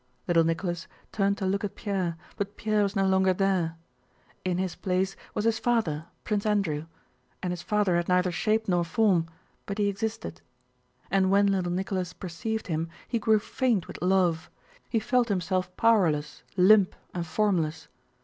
[0.27, 3.77] Little Nicholas turned to look at Pierre but Pierre was no longer there.
[4.43, 9.27] In his place was his father—Prince Andrew—and his father had neither shape nor form,
[9.67, 10.41] but he existed,
[11.11, 14.49] and when little Nicholas perceived him he grew faint with love:
[14.89, 17.87] he felt himself powerless, limp, and formless.